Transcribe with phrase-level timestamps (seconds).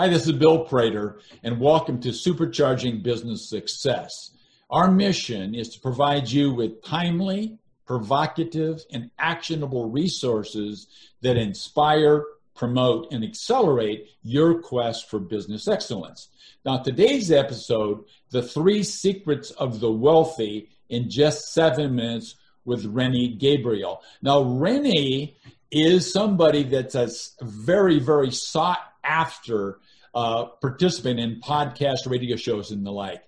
[0.00, 4.30] Hi, this is Bill Prater, and welcome to Supercharging Business Success.
[4.70, 10.86] Our mission is to provide you with timely, provocative, and actionable resources
[11.20, 12.24] that inspire,
[12.54, 16.28] promote, and accelerate your quest for business excellence.
[16.64, 23.34] Now, today's episode, The Three Secrets of the Wealthy in Just Seven Minutes with Rennie
[23.34, 24.00] Gabriel.
[24.22, 25.36] Now, Rennie
[25.70, 27.10] is somebody that's a
[27.42, 29.78] very, very sought after
[30.14, 33.22] uh, participant in podcast radio shows and the like.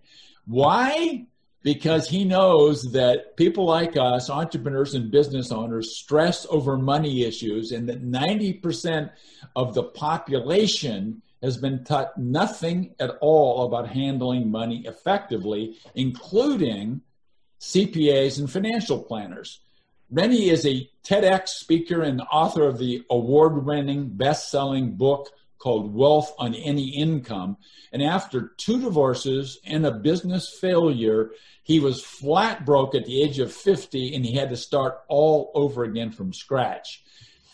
[0.46, 1.26] Why?
[1.62, 7.70] Because he knows that people like us, entrepreneurs and business owners, stress over money issues,
[7.70, 9.10] and that 90%
[9.54, 17.00] of the population has been taught nothing at all about handling money effectively, including
[17.60, 19.60] CPAs and financial planners.
[20.10, 25.30] Rennie is a TEDx speaker and author of the award winning, best selling book
[25.62, 27.56] called Wealth on Any Income.
[27.92, 31.30] And after two divorces and a business failure,
[31.62, 35.52] he was flat broke at the age of 50 and he had to start all
[35.54, 37.04] over again from scratch.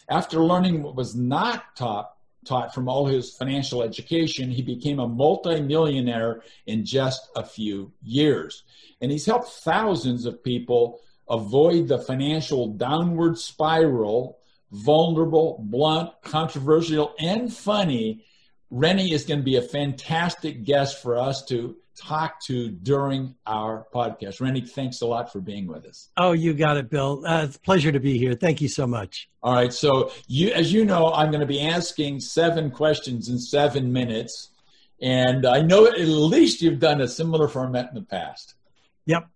[0.08, 2.14] After learning what was not taught,
[2.46, 8.62] taught from all his financial education, he became a multimillionaire in just a few years.
[9.02, 14.38] And he's helped thousands of people avoid the financial downward spiral
[14.70, 18.24] vulnerable, blunt, controversial, and funny.
[18.70, 23.86] Rennie is going to be a fantastic guest for us to talk to during our
[23.92, 24.40] podcast.
[24.40, 26.10] Rennie, thanks a lot for being with us.
[26.16, 27.24] Oh, you got it, Bill.
[27.26, 28.34] Uh, it's a pleasure to be here.
[28.34, 29.28] Thank you so much.
[29.42, 29.72] All right.
[29.72, 34.50] So, you, as you know, I'm going to be asking seven questions in seven minutes.
[35.00, 38.54] And I know at least you've done a similar format in the past.
[39.06, 39.28] Yep.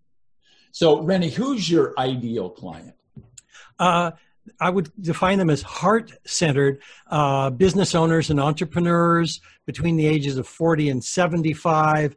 [0.73, 2.95] So, Rennie, who's your ideal client?
[3.79, 4.13] Uh,
[4.61, 10.37] I would define them as heart centered uh, business owners and entrepreneurs between the ages
[10.37, 12.17] of 40 and 75.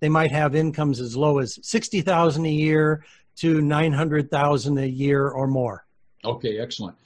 [0.00, 3.04] They might have incomes as low as 60,000 a year
[3.36, 5.86] to 900,000 a year or more.
[6.24, 6.96] Okay, excellent.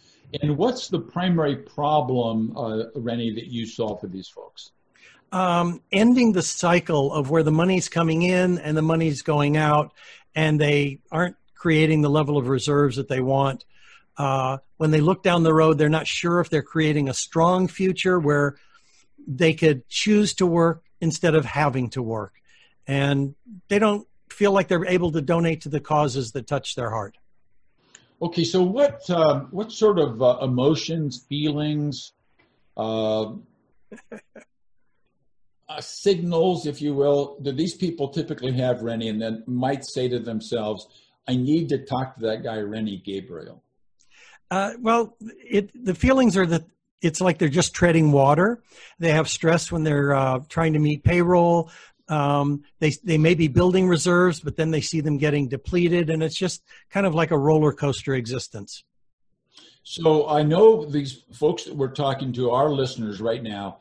[0.42, 4.70] And what's the primary problem, uh, Rennie, that you solve for these folks?
[5.32, 9.92] Um, ending the cycle of where the money's coming in and the money's going out,
[10.34, 13.64] and they aren't creating the level of reserves that they want
[14.20, 17.68] uh, when they look down the road, they're not sure if they're creating a strong
[17.68, 18.56] future where
[19.26, 22.34] they could choose to work instead of having to work.
[22.86, 23.34] And
[23.68, 27.16] they don't feel like they're able to donate to the causes that touch their heart.
[28.20, 32.12] Okay, so what uh, what sort of uh, emotions, feelings,
[32.76, 33.22] uh,
[35.70, 40.08] uh, signals, if you will, do these people typically have, Rennie, and then might say
[40.08, 40.86] to themselves,
[41.26, 43.62] "I need to talk to that guy, Rennie Gabriel."
[44.50, 45.16] Uh, well,
[45.48, 46.64] it, the feelings are that
[47.02, 48.62] it's like they're just treading water.
[48.98, 51.70] They have stress when they're uh, trying to meet payroll.
[52.08, 56.22] Um, they they may be building reserves, but then they see them getting depleted, and
[56.22, 58.82] it's just kind of like a roller coaster existence.
[59.82, 63.78] So I know these folks that we're talking to, our listeners right now,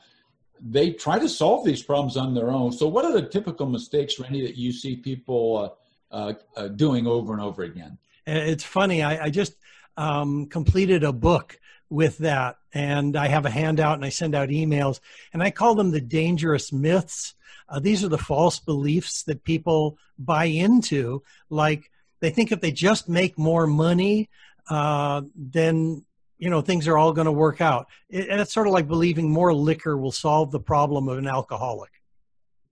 [0.62, 2.72] they try to solve these problems on their own.
[2.72, 5.76] So what are the typical mistakes, Randy, that you see people
[6.12, 7.98] uh, uh, uh doing over and over again?
[8.26, 9.02] It's funny.
[9.02, 9.56] I, I just
[9.98, 14.50] um, completed a book with that, and I have a handout and I send out
[14.50, 15.00] emails,
[15.34, 17.34] and I call them the dangerous myths.
[17.68, 22.72] Uh, these are the false beliefs that people buy into, like they think if they
[22.72, 24.30] just make more money,
[24.70, 26.06] uh, then
[26.38, 27.88] you know things are all going to work out.
[28.10, 31.28] It, and it's sort of like believing more liquor will solve the problem of an
[31.28, 31.99] alcoholic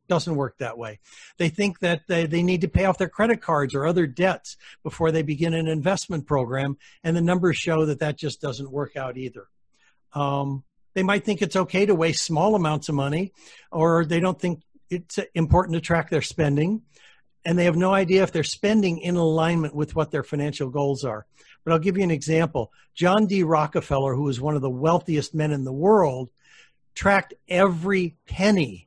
[0.08, 1.00] doesn't work that way.
[1.38, 4.58] They think that they, they need to pay off their credit cards or other debts
[4.84, 8.96] before they begin an investment program, and the numbers show that that just doesn't work
[8.96, 9.48] out either.
[10.14, 10.64] Um,
[10.94, 13.32] they might think it's okay to waste small amounts of money,
[13.72, 16.82] or they don't think it's important to track their spending,
[17.46, 21.04] and they have no idea if they're spending in alignment with what their financial goals
[21.04, 21.26] are.
[21.64, 22.72] But I'll give you an example.
[22.96, 23.44] John D.
[23.44, 26.32] Rockefeller, who was one of the wealthiest men in the world,
[26.96, 28.87] tracked every penny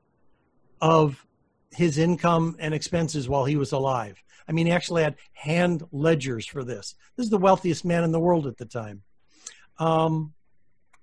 [0.81, 1.27] of
[1.73, 4.23] his income and expenses while he was alive.
[4.49, 6.97] I mean, he actually had hand ledgers for this.
[7.17, 9.03] This is the wealthiest man in the world at the time.
[9.79, 10.33] Um,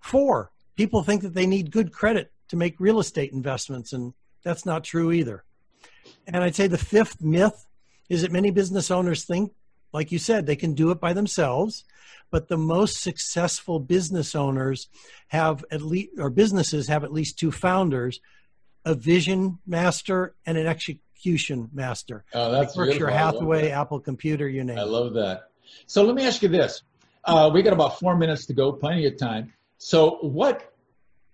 [0.02, 4.14] four, people think that they need good credit to make real estate investments, and
[4.44, 5.44] that's not true either.
[6.26, 7.68] And I'd say the fifth myth
[8.10, 9.54] is that many business owners think,
[9.94, 11.86] like you said, they can do it by themselves.
[12.30, 14.90] But the most successful business owners
[15.30, 18.20] have at least, or businesses have at least two founders
[18.86, 22.24] a vision master and an execution master.
[22.34, 24.78] Oh, that's like Berkshire Hathaway, Apple Computer, you name.
[24.78, 25.50] I love that.
[25.86, 26.84] So let me ask you this:
[27.26, 29.54] uh, we got about four minutes to go, plenty of time.
[29.78, 30.74] So, what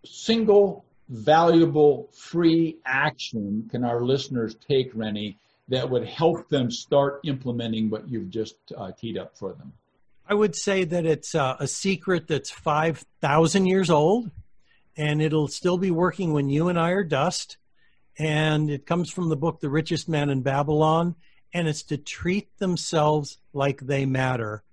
[0.03, 5.37] single valuable free action can our listeners take, Rennie,
[5.69, 9.71] that would help them start implementing what you've just uh, teed up for them?
[10.27, 14.31] I would say that it's uh, a secret that's 5,000 years old
[14.95, 17.57] and it'll still be working when you and I are dust.
[18.17, 21.15] And it comes from the book, The Richest Man in Babylon.
[21.53, 24.63] And it's to treat themselves like they matter.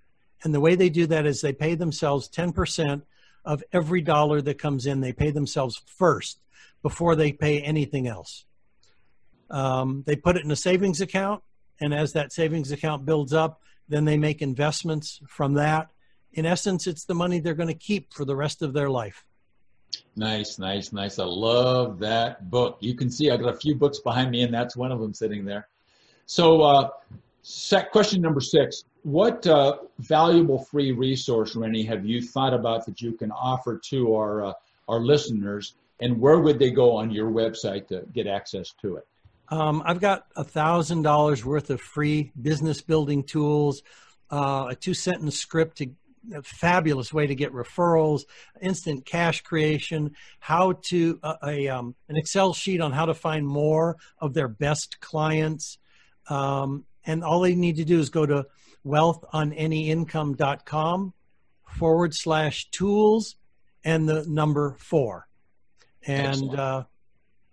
[0.43, 3.03] And the way they do that is they pay themselves 10%
[3.45, 5.01] of every dollar that comes in.
[5.01, 6.39] They pay themselves first
[6.81, 8.45] before they pay anything else.
[9.49, 11.43] Um, they put it in a savings account.
[11.79, 15.89] And as that savings account builds up, then they make investments from that.
[16.33, 19.25] In essence, it's the money they're going to keep for the rest of their life.
[20.15, 21.19] Nice, nice, nice.
[21.19, 22.77] I love that book.
[22.81, 25.13] You can see I got a few books behind me, and that's one of them
[25.13, 25.67] sitting there.
[26.25, 26.89] So, uh,
[27.91, 33.13] question number six: What uh, valuable free resource, Rennie, have you thought about that you
[33.13, 34.53] can offer to our uh,
[34.87, 39.07] our listeners, and where would they go on your website to get access to it?
[39.47, 43.83] Um, I've got a thousand dollars worth of free business building tools,
[44.29, 45.87] uh, a two sentence script to
[46.33, 48.23] a fabulous way to get referrals,
[48.61, 53.47] instant cash creation, how to uh, a um, an Excel sheet on how to find
[53.47, 55.77] more of their best clients,
[56.29, 58.47] um, and all they need to do is go to
[58.85, 61.13] wealthonanyincome.com
[61.65, 63.35] forward slash tools
[63.83, 65.27] and the number four,
[66.05, 66.83] and uh,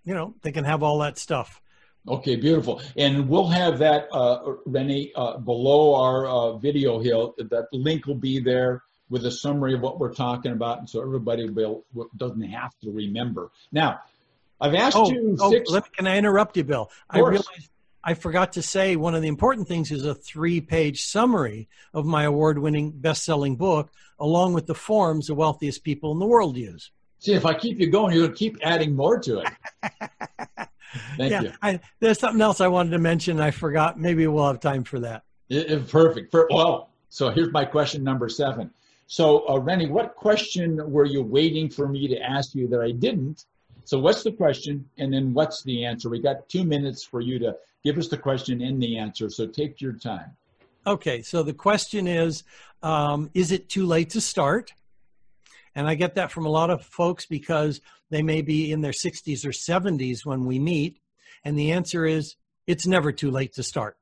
[0.04, 1.62] you know they can have all that stuff.
[2.08, 2.80] Okay, beautiful.
[2.96, 7.28] And we'll have that, uh, Rennie, uh, below our uh, video here.
[7.38, 11.00] That link will be there with a summary of what we're talking about, and so
[11.00, 11.84] everybody will,
[12.16, 13.50] doesn't have to remember.
[13.72, 14.00] Now,
[14.60, 15.36] I've asked oh, you.
[15.40, 15.70] Oh, six...
[15.96, 16.90] can I interrupt you, Bill?
[17.08, 17.70] I realized
[18.02, 22.24] I forgot to say one of the important things is a three-page summary of my
[22.24, 26.90] award-winning best-selling book, along with the forms the wealthiest people in the world use.
[27.20, 30.00] See, if I keep you going, you'll keep adding more to it.
[31.16, 31.52] Thank yeah, you.
[31.62, 33.40] I, there's something else I wanted to mention.
[33.40, 33.98] I forgot.
[33.98, 35.24] Maybe we'll have time for that.
[35.48, 36.30] It, it, perfect.
[36.30, 38.70] For, well, so here's my question number seven.
[39.06, 42.90] So, uh, Rennie, what question were you waiting for me to ask you that I
[42.90, 43.46] didn't?
[43.84, 46.10] So, what's the question, and then what's the answer?
[46.10, 49.30] We got two minutes for you to give us the question and the answer.
[49.30, 50.36] So, take your time.
[50.88, 51.20] Okay.
[51.20, 52.44] So the question is,
[52.82, 54.72] um, is it too late to start?
[55.78, 57.80] And I get that from a lot of folks because
[58.10, 60.98] they may be in their 60s or 70s when we meet.
[61.44, 62.34] And the answer is
[62.66, 63.96] it's never too late to start.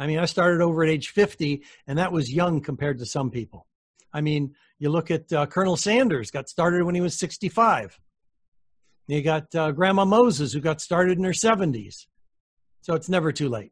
[0.00, 3.30] I mean, I started over at age 50, and that was young compared to some
[3.30, 3.68] people.
[4.12, 7.96] I mean, you look at uh, Colonel Sanders, got started when he was 65.
[9.06, 12.06] You got uh, Grandma Moses, who got started in her 70s.
[12.80, 13.70] So it's never too late.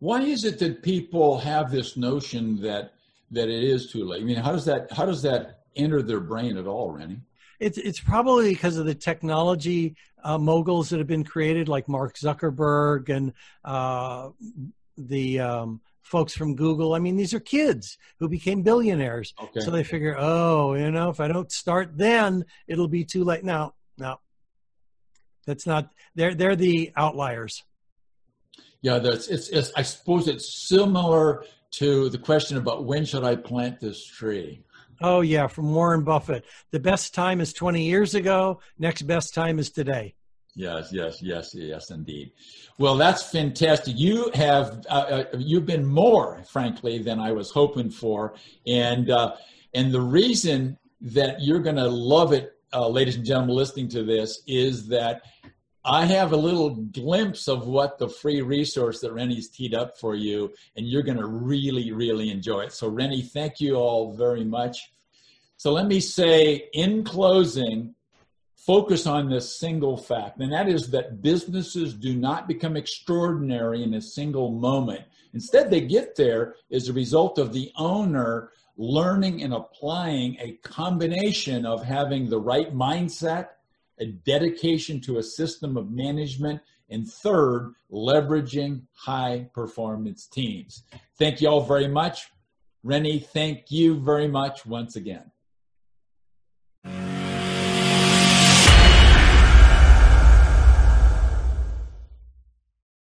[0.00, 2.95] Why is it that people have this notion that
[3.30, 4.22] that it is too late?
[4.22, 7.20] I mean, how does that how does that enter their brain at all, Rennie?
[7.58, 12.16] It's it's probably because of the technology uh, moguls that have been created, like Mark
[12.16, 13.32] Zuckerberg and
[13.64, 14.30] uh,
[14.98, 16.94] the um, folks from Google.
[16.94, 19.60] I mean, these are kids who became billionaires, okay.
[19.60, 23.44] so they figure, oh, you know, if I don't start then, it'll be too late.
[23.44, 24.20] Now, now,
[25.46, 25.90] that's not.
[26.14, 27.62] They're they're the outliers.
[28.82, 29.72] Yeah, that's it's, it's.
[29.76, 34.62] I suppose it's similar to the question about when should I plant this tree.
[35.00, 36.44] Oh, yeah, from Warren Buffett.
[36.70, 38.60] The best time is 20 years ago.
[38.78, 40.14] Next best time is today.
[40.54, 42.32] Yes, yes, yes, yes, indeed.
[42.78, 43.98] Well, that's fantastic.
[43.98, 49.34] You have uh, uh, you've been more, frankly, than I was hoping for, and uh,
[49.74, 54.02] and the reason that you're going to love it, uh, ladies and gentlemen, listening to
[54.02, 55.20] this, is that
[55.88, 60.16] I have a little glimpse of what the free resource that Rennie's teed up for
[60.16, 62.72] you, and you're going to really, really enjoy it.
[62.72, 64.90] So, Rennie, thank you all very much.
[65.56, 67.94] So, let me say in closing,
[68.56, 73.94] focus on this single fact, and that is that businesses do not become extraordinary in
[73.94, 75.02] a single moment.
[75.34, 81.64] Instead, they get there as a result of the owner learning and applying a combination
[81.64, 83.50] of having the right mindset
[84.00, 86.60] a dedication to a system of management,
[86.90, 90.84] and third, leveraging high performance teams.
[91.18, 92.28] Thank you all very much.
[92.84, 95.30] Rennie, thank you very much once again.